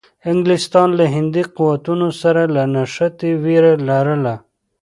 انګلیسانو 0.31 0.93
له 0.99 1.05
هندي 1.15 1.43
قوتونو 1.57 2.07
سره 2.21 2.41
له 2.55 2.61
نښتې 2.73 3.31
وېره 3.43 3.73
لرله. 3.87 4.35